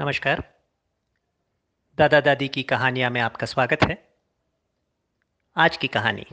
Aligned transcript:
नमस्कार। 0.00 0.54
दादा 1.96 2.20
दादी 2.20 2.48
की 2.48 2.62
कहानियाँ 2.62 3.10
में 3.10 3.20
आपका 3.20 3.46
स्वागत 3.46 3.78
है। 3.82 4.08
आज 5.56 5.76
की 5.76 5.86
कहानी। 5.86 6.26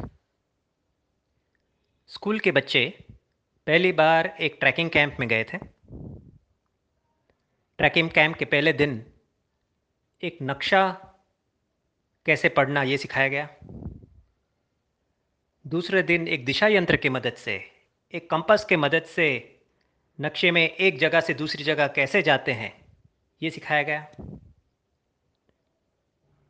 स्कूल 2.08 2.40
के 2.40 2.52
बच्चे 2.52 3.06
पहली 3.68 3.92
बार 3.92 4.28
एक 4.28 4.58
ट्रैकिंग 4.60 4.90
कैंप 4.90 5.18
में 5.20 5.30
गए 5.30 5.44
थे। 5.44 5.58
ट्रैकिंग 7.78 8.10
कैंप 8.10 8.36
के 8.36 8.46
पहले 8.46 8.74
दिन 8.74 9.14
एक 10.24 10.38
नक्शा 10.42 10.92
कैसे 12.26 12.50
पढ़ना 12.50 12.84
ये 12.84 12.98
सिखाया 12.98 13.28
गया। 13.28 13.50
दूसरे 15.68 16.04
दिन 16.04 16.28
एक 16.28 16.46
दिशा 16.46 16.68
यंत्र 16.68 16.96
की 16.96 17.10
मदद 17.10 17.34
से, 17.34 17.72
एक 18.14 18.30
कंपास 18.30 18.66
के 18.66 18.78
मदद 18.78 19.04
से 19.04 19.60
नक्शे 20.22 20.52
में 20.52 20.70
एक 20.70 20.98
जगह 20.98 21.22
से 21.22 21.34
दूसरी 21.34 21.64
जगह 21.64 21.88
कैसे 21.88 22.22
जाते 22.22 22.52
हैं 22.52 22.83
ये 23.44 23.50
सिखाया 23.50 23.84
गया। 23.84 24.12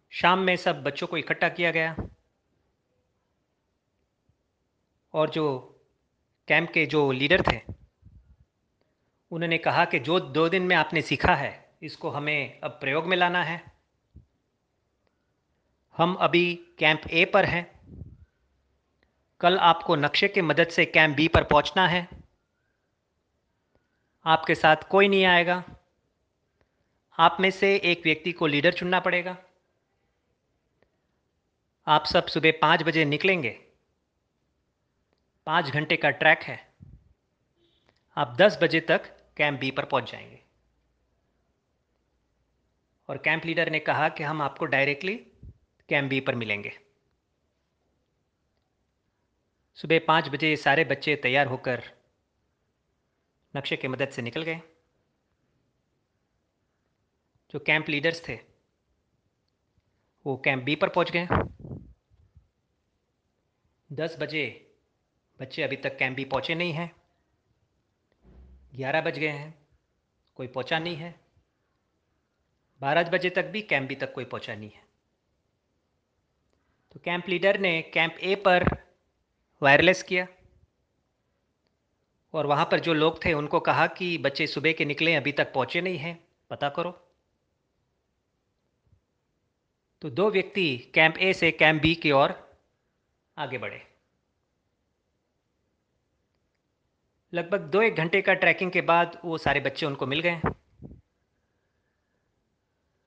शाम 0.10 0.40
में 0.40 0.56
सब 0.56 0.84
बच्चों 0.84 1.08
को 1.08 1.18
इकट्ठा 1.18 1.50
किया 1.50 1.72
गया। 1.72 1.96
और 5.14 5.30
जो 5.30 5.76
कैंप 6.48 6.72
के 6.74 6.86
जो 6.86 7.12
लीडर 7.12 7.42
थे, 7.42 7.62
उन्होंने 9.32 9.58
कहा 9.58 9.86
कि 9.86 10.00
जो 10.00 10.20
दो 10.20 10.50
दिन 10.50 10.64
में 10.64 10.76
आपने 10.76 11.02
सीखा 11.02 11.36
है, 11.36 11.76
इसको 11.84 12.10
हमें 12.10 12.62
अब 12.62 12.72
प्रयोग 12.72 13.06
में 13.06 13.18
लाना 13.18 13.44
है। 13.44 13.72
हम 15.98 16.14
अभी 16.14 16.56
कैंप 16.80 17.02
ए 17.12 17.26
पर 17.26 17.46
हैं। 17.46 17.82
कल 19.40 19.58
आपको 19.58 19.96
नक्शे 19.96 20.28
के 20.28 20.42
मदद 20.42 20.68
से 20.68 20.86
कैंप 20.86 21.16
बी 21.16 21.28
पर 21.28 21.44
पहुँचना 21.44 21.88
है। 21.88 22.08
आपके 24.26 24.56
साथ 24.56 24.76
कोई 24.76 25.08
नहीं 25.08 25.26
आएगा। 25.26 25.64
आप 27.20 27.38
में 27.40 27.52
से 27.52 27.76
एक 27.76 28.02
व्यक्ति 28.04 28.32
को 28.32 28.48
लीडर 28.48 28.74
चुनना 28.74 29.00
पड़ेगा। 29.00 29.38
आप 31.88 32.06
सब 32.06 32.28
सुबह 32.28 32.52
पाँच 32.52 32.84
बजे 32.84 33.06
निकलेंगे। 33.06 33.50
पाँच 35.46 35.66
घंटे 35.66 35.98
का 35.98 36.10
ट्रैक 36.10 36.40
है। 36.40 36.74
आप 38.18 38.36
दस 38.38 38.60
बजे 38.62 38.80
तक 38.80 39.06
कैंप 39.38 39.60
बी 39.60 39.72
पर 39.72 39.86
पहुँच 39.86 40.12
जाएँगे। 40.12 40.44
और 43.10 43.18
कैंप 43.18 43.46
लीडर 43.46 43.70
ने 43.70 43.80
कहा 43.80 44.10
कि 44.10 44.24
हम 44.24 44.42
आपको 44.42 44.66
डायरेक्टली 44.66 45.16
कैंप 45.90 46.10
बी 46.10 46.20
पर 46.20 46.36
मिलेंगे। 46.36 46.80
सुबह 49.76 50.00
पाँच 50.08 50.30
बजे 50.30 50.56
सारे 50.56 50.84
बच्चे 50.84 51.16
तैयार 51.16 51.48
होकर 51.48 51.84
नक्शे 53.56 53.78
की 53.78 53.88
मदद 53.88 54.10
से 54.10 54.22
निकल 54.22 54.44
गए। 54.44 54.62
जो 57.54 57.60
कैंप 57.60 57.90
लीडर्स 57.90 58.28
थे, 58.28 58.40
वो 60.26 60.36
कैंप 60.38 60.64
बी 60.64 60.76
पर 60.76 60.90
पहुँच 60.90 61.12
गए। 61.12 61.28
दस 63.90 64.16
बजे 64.20 64.70
बच्चे 65.40 65.64
अभी 65.64 65.76
तक 65.76 65.98
कैंप 65.98 66.16
बी 66.16 66.26
पहुँचे 66.26 66.56
नहीं 66.56 66.74
हैं। 66.74 66.92
ग्यारह 68.76 69.02
बज 69.02 69.20
गए 69.20 69.28
हैं, 69.28 69.54
कोई 70.36 70.48
पहुँचा 70.48 70.80
नहीं 70.80 70.96
है। 70.96 71.20
बारह 72.82 73.10
बजे 73.10 73.30
तक 73.30 73.46
भी 73.46 73.62
कैंप 73.62 73.88
बी 73.90 73.96
तक 73.96 74.14
कोई 74.14 74.26
पहुँचा 74.26 74.56
नहीं 74.56 74.70
है। 74.70 74.84
तो 76.92 77.00
कैंप 77.00 77.30
लीडर 77.30 77.60
ने 77.60 77.82
कैंप 77.82 78.18
ए 78.20 78.36
पर 78.36 78.66
वायरलेस 79.62 80.04
किया 80.04 80.28
और 82.34 82.46
वहाँ 82.46 82.66
पर 82.66 82.80
जो 82.80 82.94
लोग 82.94 83.26
थे, 83.26 83.34
उनको 83.34 83.60
कहा 83.60 83.88
कि 83.88 84.18
बच्चे 84.18 84.48
सुबह 84.48 84.74
के 84.74 84.86
निकले, 84.86 85.16
अभी 85.16 85.32
तक 85.32 85.54
पहुँचे 85.54 85.82
नहीं 85.82 85.98
हैं, 85.98 86.28
पता 86.50 86.70
करो। 86.70 87.03
तो 90.04 90.10
दो 90.10 90.32
व्यक्ति 90.32 90.92
कैंप 90.94 91.18
ए 91.18 91.34
से 91.34 91.52
कैंप 91.52 91.82
बी 91.82 91.96
की 91.96 92.12
ओर 92.12 92.58
आगे 93.38 93.58
बढ़े। 93.58 93.88
लगभग 97.34 97.60
दो 97.60 97.82
एक 97.82 97.96
घंटे 97.96 98.22
का 98.22 98.34
ट्रैकिंग 98.34 98.72
के 98.72 98.82
बाद 98.82 99.22
वो 99.26 99.38
सारे 99.38 99.60
बच्चे 99.60 99.86
उनको 99.86 100.06
मिल 100.06 100.20
गए। 100.20 100.42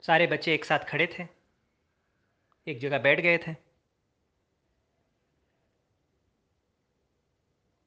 सारे 0.01 0.27
बच्चे 0.27 0.55
एक 0.55 0.65
साथ 0.65 0.79
खड़े 0.79 1.07
थे। 1.07 1.27
एक 2.71 2.79
जगह 2.79 2.99
बैठ 2.99 3.21
गए 3.21 3.39
थे। 3.39 3.55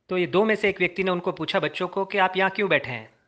तो 0.09 0.17
ये 0.17 0.27
दो 0.27 0.45
में 0.45 0.55
से 0.55 0.69
एक 0.69 0.79
व्यक्ति 0.79 1.03
ने 1.03 1.11
उनको 1.11 1.31
पूछा 1.31 1.59
बच्चों 1.59 1.87
को 1.87 2.05
कि 2.05 2.17
आप 2.17 2.37
यहाँ 2.37 2.49
क्यों 2.49 2.69
बैठे 2.69 2.91
हैं? 2.91 3.19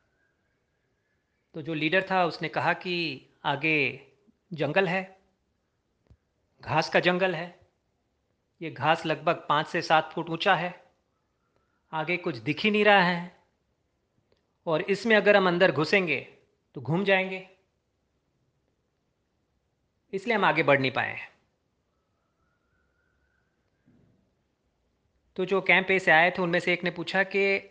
तो 1.54 1.62
जो 1.62 1.74
लीडर 1.74 2.08
था 2.12 2.26
उसने 2.26 2.50
कहा 2.50 2.74
कि 2.74 3.26
आगे 3.46 4.08
जंगल 4.54 4.88
है। 4.88 5.21
घास 6.62 6.90
का 6.90 7.00
जंगल 7.00 7.36
है। 7.36 7.60
ये 8.62 8.72
घास 8.72 9.06
लगभग 9.06 9.46
पाँच 9.50 9.68
से 9.68 9.82
सात 9.82 10.12
फुट 10.14 10.30
ऊँचा 10.30 10.56
है। 10.56 10.84
आगे 11.94 12.18
कुछ 12.18 12.38
दिख 12.38 12.60
ही 12.60 12.72
नहीं 12.72 12.86
रहा 12.86 13.02
है। 13.02 13.44
और 14.68 14.82
इसमें 14.82 15.16
अगर 15.16 15.38
हम 15.38 15.48
अंदर 15.48 15.72
घुसेंगे 15.72 16.38
तो 16.76 16.82
घूम 16.82 17.04
जाएँगे। 17.04 17.50
इसलिए 20.14 20.36
हम 20.36 20.46
आगे 20.46 20.64
बढ़ 20.64 20.80
नहीं 20.80 20.92
पाए 20.92 21.10
हैं। 21.10 21.32
तो 25.36 25.46
जो 25.46 25.62
कैंप 25.62 25.92
ए 25.92 26.00
से 26.00 26.12
आए 26.12 26.32
थे, 26.32 26.42
उनमें 26.42 26.60
से 26.60 26.74
एक 26.74 26.84
ने 26.84 26.92
पूछा 26.92 27.24
कि, 27.24 27.70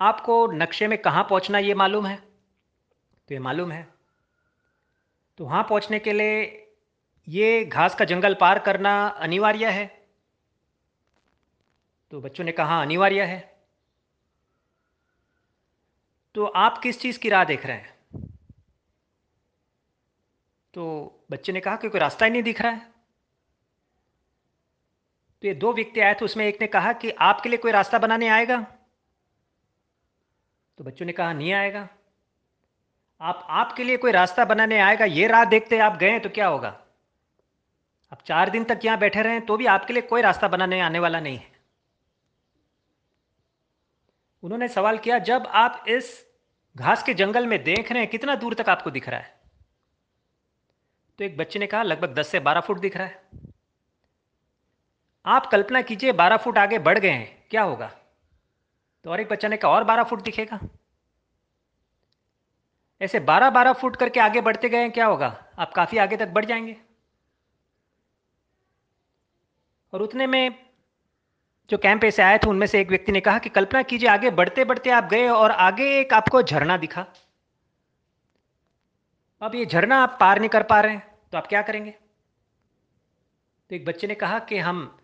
आपको 0.00 0.46
नक्शे 0.46 0.88
में 0.88 0.98
कहाँ 0.98 1.24
पहुँचना 1.24 1.58
ये 1.58 1.74
मालूम 1.74 2.06
है? 2.06 2.16
तो 3.28 3.34
ये 3.34 3.38
मालूम 3.38 3.72
है। 3.72 3.94
तो 5.38 5.44
वहाँ 5.44 5.62
पहुँचने 5.62 5.98
के 5.98 6.12
लिए 6.12 6.66
ये 7.30 7.64
घास 7.64 7.94
का 7.94 8.04
जंगल 8.04 8.34
पार 8.34 8.58
करना 8.58 9.08
अनिवार्य 9.08 9.70
है? 9.70 10.08
तो 12.10 12.20
बच्चों 12.20 12.44
ने 12.44 12.52
कहा, 12.52 12.82
अनिवार्य 12.82 13.24
है। 13.24 13.60
तो 16.34 16.44
आप 16.44 16.78
किस 16.78 17.00
चीज़ 17.00 17.18
की 17.18 17.28
राह 17.28 17.44
देख 17.44 17.66
रहे 17.66 17.76
हैं? 17.76 18.00
तो 20.74 21.14
बच्चे 21.30 21.52
ने 21.52 21.60
कहा 21.60 21.76
कि 21.76 21.88
कोई 21.88 22.00
रास्ता 22.00 22.24
ही 22.24 22.32
नहीं 22.32 22.42
दिख 22.42 22.60
रहा 22.60 22.72
है। 22.72 22.90
तो 25.42 25.48
ये 25.48 25.54
दो 25.54 25.72
व्यक्ति 25.72 26.00
आए 26.00 26.14
थे, 26.14 26.24
उसमें 26.24 26.46
एक 26.46 26.58
ने 26.60 26.66
कहा 26.66 26.92
कि, 26.92 27.10
आपके 27.10 27.48
लिए 27.48 27.58
कोई 27.58 27.72
रास्ता 27.72 27.98
बनाने 27.98 28.28
आएगा? 28.28 28.66
तो 30.78 30.84
बच्चों 30.84 31.06
ने 31.06 31.12
कहा, 31.12 31.32
नहीं 31.32 31.52
आएगा। 31.52 31.88
आप, 33.20 33.46
आपके 33.50 33.84
लिए 33.84 33.96
कोई 33.96 34.12
रास्ता 34.12 34.44
बनाने 34.44 34.78
आएगा, 34.78 35.04
ये 35.04 35.26
राह 35.26 35.44
देखते 35.44 35.78
आप 35.78 35.96
गए 35.96 36.18
तो 36.18 36.28
क्या 36.28 36.46
होगा? 36.46 36.86
अब 38.12 38.18
चार 38.26 38.50
दिन 38.50 38.64
तक 38.64 38.80
यहाँ 38.84 38.98
बैठे 38.98 39.22
रहें 39.22 39.46
तो 39.46 39.56
भी 39.56 39.66
आपके 39.66 39.92
लिए 39.92 40.02
कोई 40.02 40.22
रास्ता 40.22 40.48
बनाने 40.48 40.80
आने 40.80 40.98
वाला 40.98 41.20
नहीं 41.20 41.38
है। 41.38 41.52
उन्होंने 44.42 44.68
सवाल 44.68 44.98
किया, 44.98 45.18
जब 45.18 45.46
आप 45.46 45.84
इस 45.88 46.26
घास 46.76 47.02
के 47.02 47.14
जंगल 47.14 47.46
में 47.46 47.64
देख 47.64 47.92
रहे 47.92 48.02
हैं, 48.02 48.10
कितना 48.10 48.34
दूर 48.34 48.54
तक 48.54 48.68
आपको 48.68 48.90
दिख 48.90 49.08
रहा 49.08 49.20
है? 49.20 49.40
तो 51.18 51.24
एक 51.24 51.36
बच्चे 51.36 51.58
ने 51.58 51.66
कहा, 51.66 51.82
लगभग 51.82 52.14
10 52.14 52.28
से 52.28 52.40
12 52.40 52.60
फुट 52.60 52.78
दिख 52.78 52.96
रहा 52.96 53.06
है। 53.06 53.28
आप 55.26 55.46
कल्पना 55.46 55.82
कीजिए 55.82 56.12
12 56.12 56.36
फुट 56.36 56.58
आगे 56.58 56.78
बढ़ 56.78 56.98
गए 56.98 57.10
हैं, 57.10 57.46
क्या 57.50 57.62
होगा? 57.62 57.90
तो 59.04 59.10
और 59.10 59.20
एक 59.20 59.28
बच्चा 59.28 59.48
ने 59.48 59.56
कहा, 59.56 59.70
और 59.70 59.84
12 59.84 60.02
फुट 60.02 60.20
दिखेगा। 60.20 60.60
ऐसे 63.02 63.20
12-12 63.20 63.72
फुट 63.72 63.96
करके 63.96 64.20
आगे 64.20 64.40
बढ़ते 64.40 64.68
गए 64.68 64.88
क्या 64.88 65.06
होगा? 65.06 65.44
आप 65.58 65.72
काफ़ी 65.72 65.98
आगे 65.98 66.16
तक 66.16 66.28
बढ़ 66.28 66.44
जाएँगे। 66.44 66.89
और 69.92 70.02
उतने 70.02 70.26
में 70.26 70.66
जो 71.70 71.78
कैंप 71.78 72.04
ऐसे 72.04 72.22
आए 72.22 72.38
थे, 72.38 72.48
उनमें 72.48 72.66
से 72.66 72.80
एक 72.80 72.88
व्यक्ति 72.88 73.12
ने 73.12 73.20
कहा 73.20 73.38
कि, 73.38 73.48
कल्पना 73.48 73.82
कीजिए, 73.82 74.08
आगे 74.08 74.30
बढ़ते 74.30 74.64
बढ़ते 74.64 74.90
आप 74.90 75.04
गए 75.04 75.28
और 75.28 75.50
आगे 75.50 76.00
एक 76.00 76.14
आपको 76.14 76.42
झरना 76.42 76.76
दिखा। 76.76 77.06
अब 79.42 79.54
ये 79.54 79.66
झरना 79.66 79.96
आप 80.02 80.16
पार 80.20 80.38
नहीं 80.38 80.48
कर 80.48 80.62
पा 80.62 80.80
रहे 80.80 80.92
हैं 80.92 81.02
तो 81.32 81.38
आप 81.38 81.46
क्या 81.46 81.62
करेंगे? 81.62 81.94
तो 83.70 83.76
एक 83.76 83.84
बच्चे 83.84 84.06
ने 84.06 84.14
कहा 84.14 84.38
कि, 84.38 84.58
हम 84.58 84.98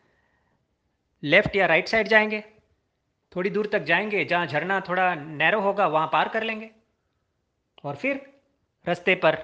लेफ़्ट 1.22 1.56
या 1.56 1.66
राइट 1.66 1.88
साइड 1.88 2.08
जाएँगे, 2.08 2.40
थोड़ी 3.36 3.50
दूर 3.50 3.66
तक 3.66 3.78
जाएँगे, 3.78 4.24
जहाँ 4.24 4.46
झरना 4.46 4.80
थोड़ा 4.80 5.14
नैरो 5.14 5.60
होगा, 5.60 5.86
वहाँ 5.86 6.06
पार 6.06 6.28
कर 6.28 6.42
लेंगे। 6.42 6.70
और 7.84 7.96
फिर 7.96 8.40
रास्ते 8.86 9.14
पर 9.14 9.34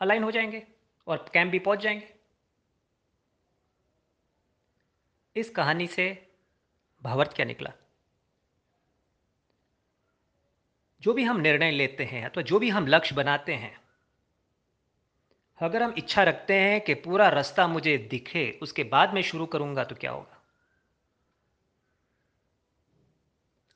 अलाइन 0.00 0.24
हो 0.24 0.30
जाएँगे 0.30 0.66
और 1.06 1.24
कैंप 1.34 1.50
भी 1.52 1.58
पहुँच 1.58 1.78
जाएँगे। 1.78 2.17
इस 5.40 5.50
कहानी 5.50 5.86
से 5.86 6.32
भावार्थ 7.02 7.32
क्या 7.32 7.46
निकला? 7.46 7.70
जो 11.00 11.12
भी 11.12 11.24
हम 11.24 11.40
निर्णय 11.40 11.70
लेते 11.70 12.04
हैं 12.04 12.24
अथवा 12.24 12.42
जो 12.42 12.58
भी 12.58 12.70
हम 12.70 12.86
लक्ष्य 12.86 13.14
बनाते 13.14 13.54
हैं, 13.54 13.80
अगर 15.60 15.82
हम 15.82 15.94
इच्छा 15.98 16.22
रखते 16.22 16.60
हैं 16.60 16.80
कि 16.80 16.94
पूरा 16.94 17.28
रास्ता 17.28 17.66
मुझे 17.66 17.98
दिखे, 17.98 18.58
उसके 18.62 18.84
बाद 18.84 19.14
मैं 19.14 19.22
शुरू 19.22 19.46
करूँगा 19.46 19.84
तो 19.84 19.94
क्या 19.94 20.10
होगा? 20.10 20.42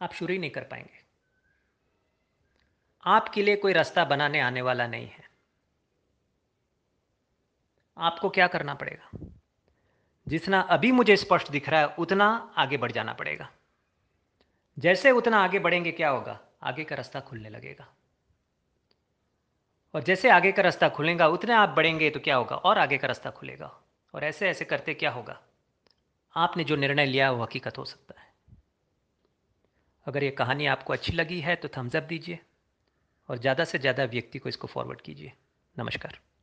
आप 0.02 0.12
शुरू 0.12 0.32
ही 0.32 0.38
नहीं 0.38 0.50
कर 0.50 0.64
पाएँगे। 0.64 1.02
आपके 3.06 3.42
लिए 3.42 3.56
कोई 3.56 3.72
रास्ता 3.72 4.04
बनाने 4.04 4.40
आने 4.40 4.62
वाला 4.62 4.86
नहीं 4.86 5.08
है। 5.08 5.30
आपको 7.98 8.30
क्या 8.30 8.46
करना 8.46 8.74
पड़ेगा? 8.74 9.31
जितना 10.26 10.60
अभी 10.60 10.92
मुझे 10.92 11.16
स्पष्ट 11.16 11.50
दिख 11.50 11.68
रहा 11.68 11.80
है, 11.80 11.86
उतना 11.86 12.26
आगे 12.56 12.76
बढ़ 12.76 12.92
जाना 12.92 13.12
पड़ेगा। 13.12 13.50
जैसे 14.76 15.10
उतना 15.10 15.38
आगे 15.38 15.58
बढ़ेंगे, 15.58 15.92
क्या 15.92 16.08
होगा? 16.08 16.38
आगे 16.62 16.84
का 16.84 16.96
रास्ता 16.96 17.20
खुलने 17.20 17.50
लगेगा। 17.50 17.86
और 19.94 20.02
जैसे 20.02 20.30
आगे 20.30 20.52
का 20.52 20.62
रास्ता 20.62 20.88
खुलेगा, 20.88 21.26
उतने 21.28 21.54
आप 21.54 21.68
बढ़ेंगे 21.68 22.10
तो 22.10 22.20
क्या 22.20 22.36
होगा? 22.36 22.56
और 22.56 22.78
आगे 22.78 22.98
का 22.98 23.08
रास्ता 23.08 23.30
खुलेगा। 23.30 23.72
और 24.14 24.24
ऐसे 24.24 24.48
ऐसे 24.48 24.64
करते 24.64 24.94
क्या 24.94 25.10
होगा? 25.10 25.40
आपने 26.34 26.64
जो 26.64 26.76
निर्णय 26.76 27.06
लिया, 27.06 27.30
वो 27.30 27.42
हकीकत 27.42 27.78
हो 27.78 27.84
सकता 27.84 28.20
है। 28.20 28.30
अगर 30.06 30.24
ये 30.24 30.30
कहानी 30.30 30.66
आपको 30.66 30.92
अच्छी 30.92 31.12
लगी 31.12 31.40
है 31.40 31.56
तो 31.56 31.68
थम्सअप 31.68 32.02
दीजिए 32.02 32.38
और 33.28 33.38
ज़्यादा 33.38 33.64
से 33.64 33.78
ज़्यादा 33.78 34.04
व्यक्ति 34.04 34.38
को 34.38 34.48
इसको 34.48 34.68
फॉरवर्ड 34.68 35.00
कीजिए। 35.00 35.32
नमस्कार। 35.76 36.18